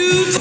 [0.00, 0.39] You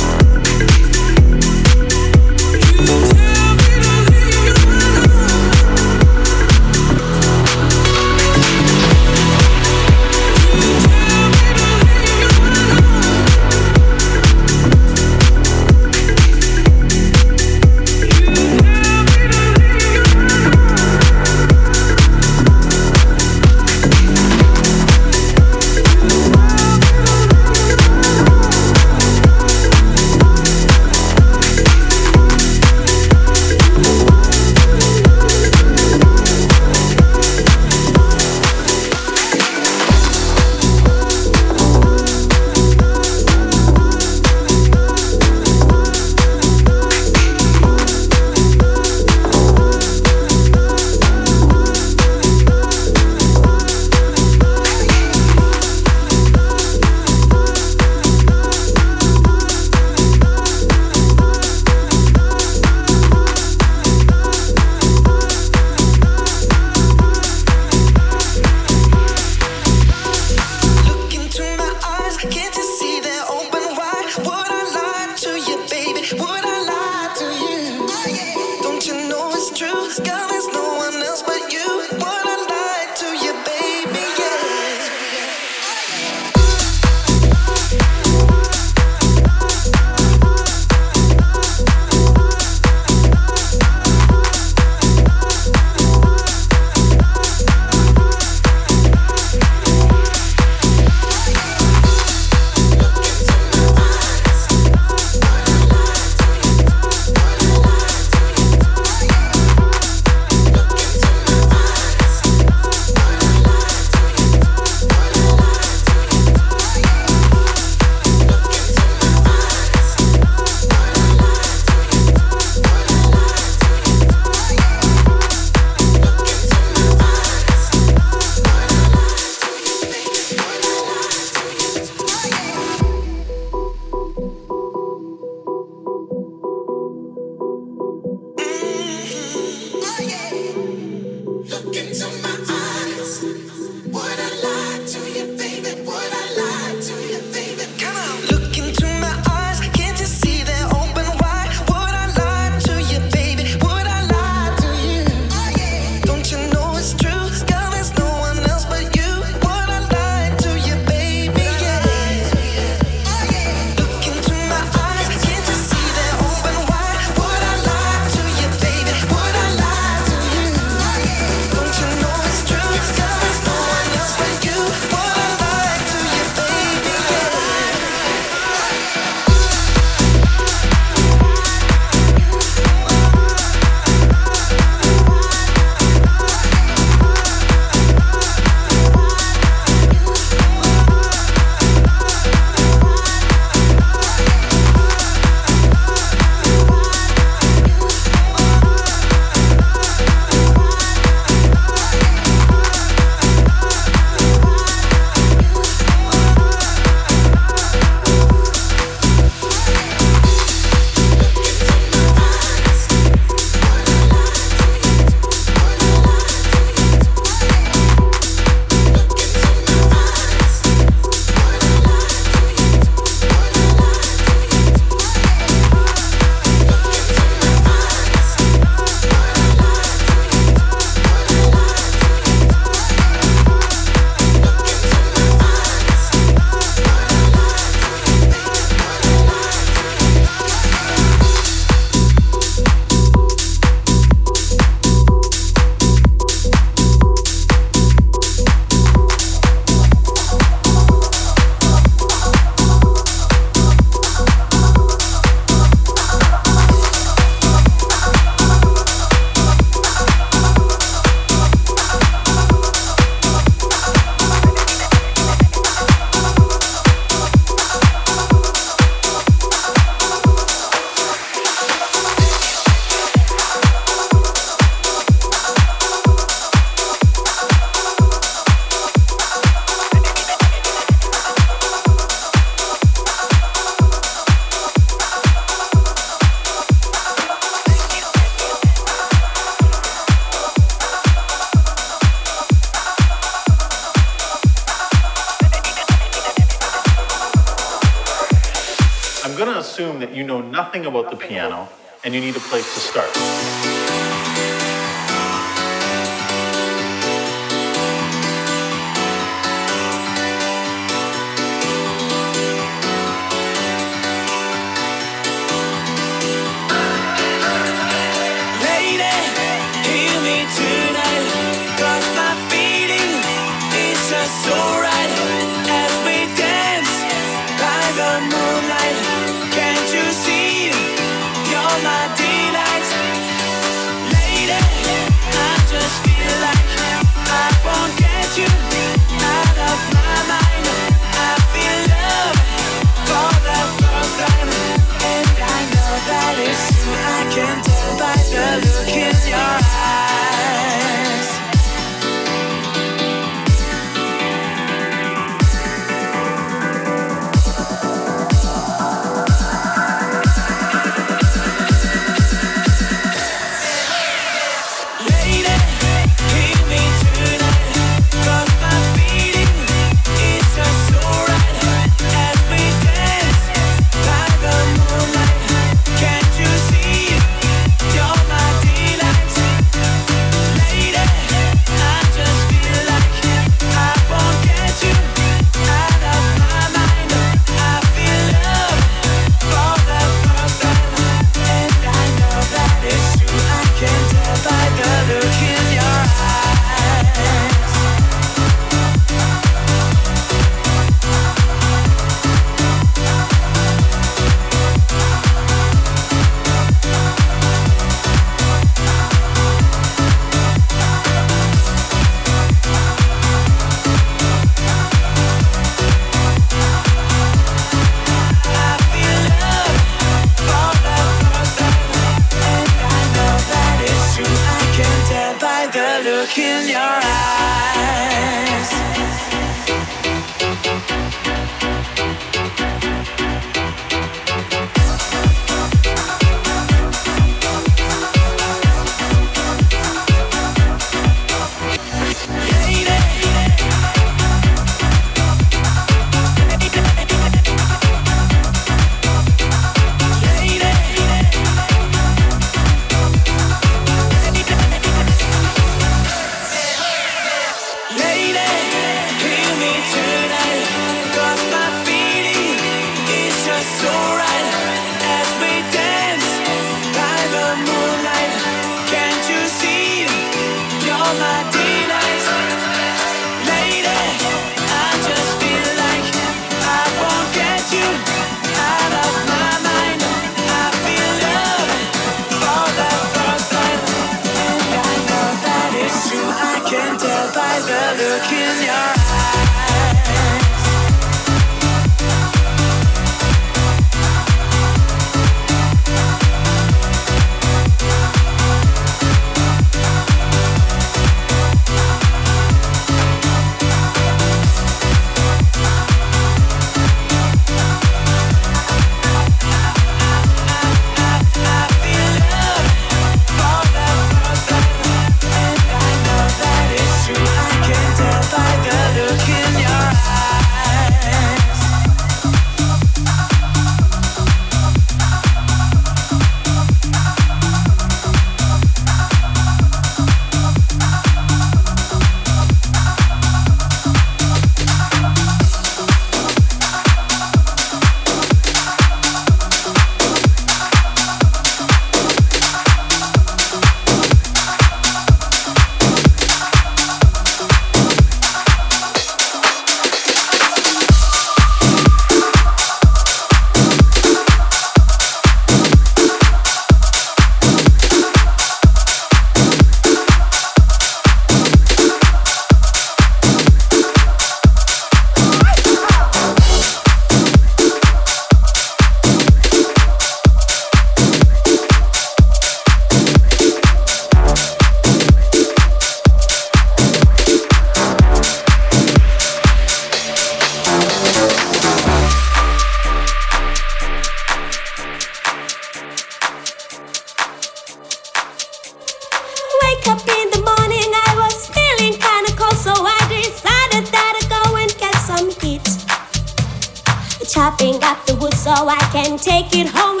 [598.55, 600.00] so I can take it home.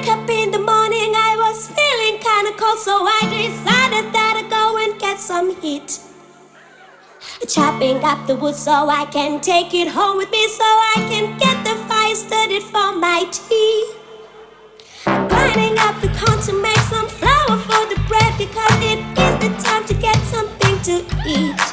[0.00, 4.50] wake up in the morning, I was feeling kinda cold, so I decided that I'd
[4.50, 5.98] go and get some heat.
[7.46, 11.36] Chopping up the wood so I can take it home with me, so I can
[11.38, 13.84] get the fire started for my tea.
[15.04, 19.50] Grinding up the corn to make some flour for the bread because it is the
[19.66, 21.69] time to get something to eat.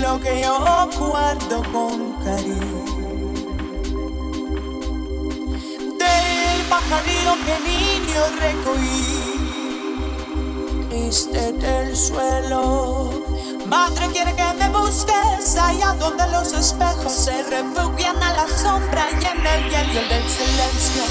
[0.00, 0.58] Lo que yo
[0.98, 2.84] guardo con cariño.
[5.98, 9.06] Del pajarillo que niño recogí,
[10.90, 13.10] este del suelo.
[13.66, 19.24] Madre quiere que me busques allá donde los espejos se refugian a la sombra y
[19.24, 21.02] en el hielo del silencio.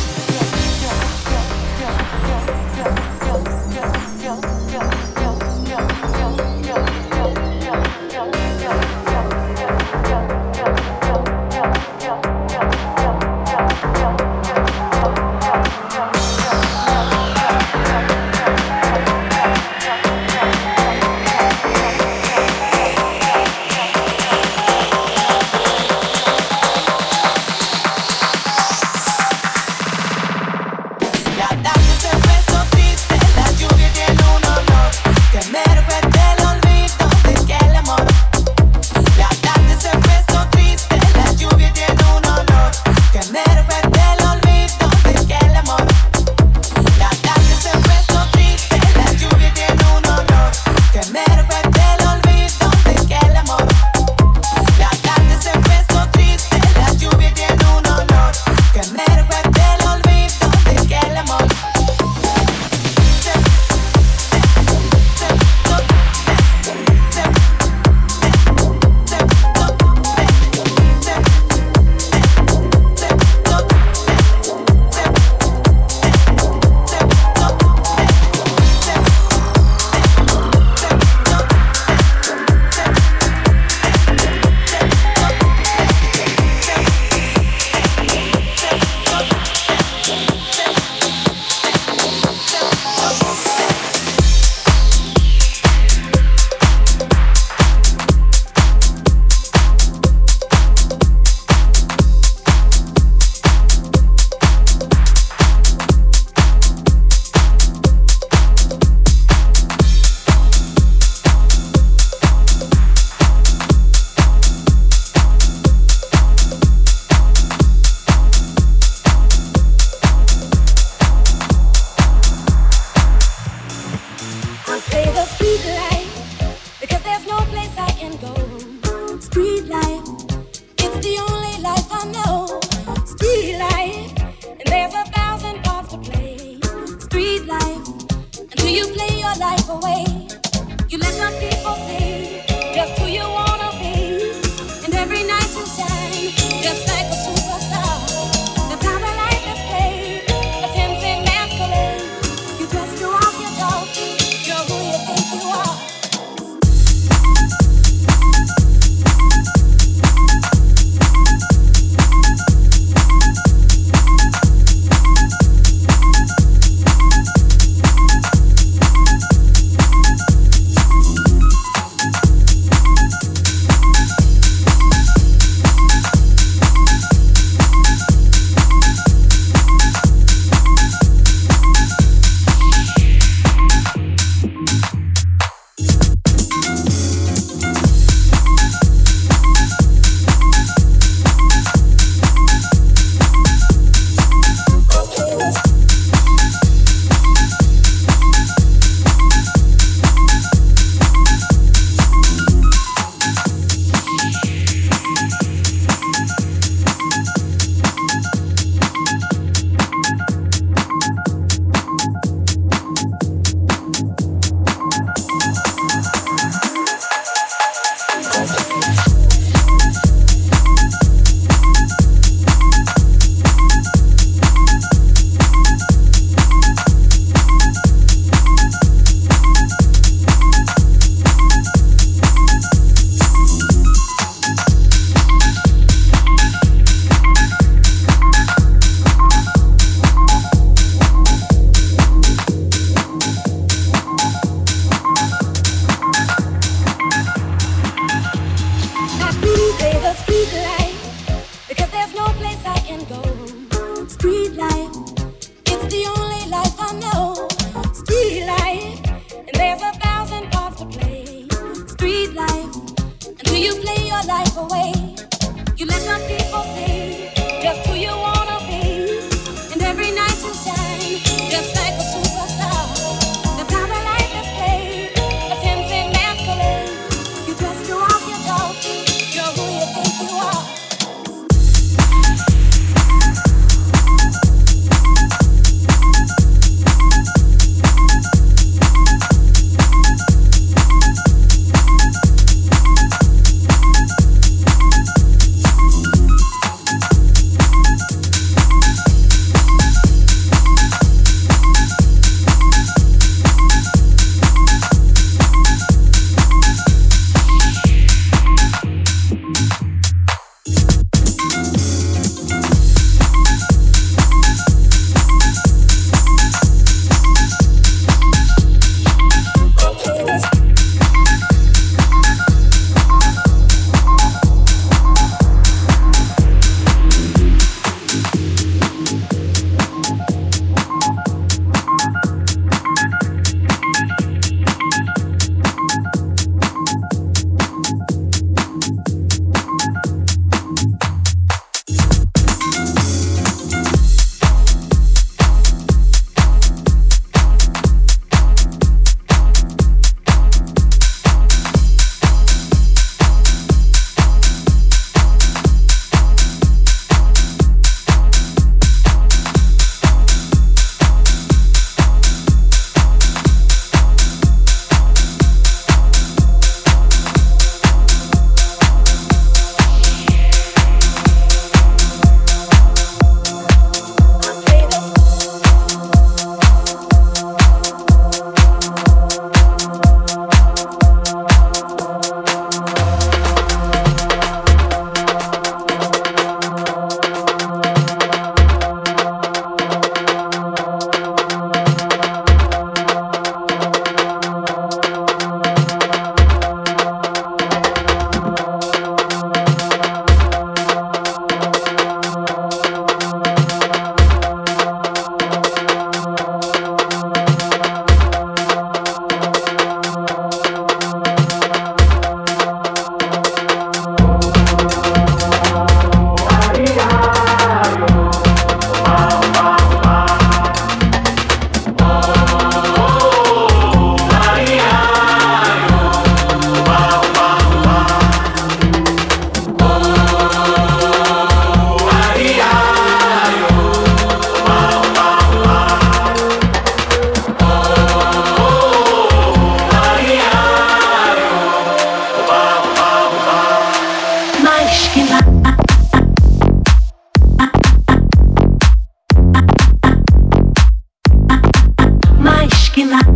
[453.02, 453.31] In like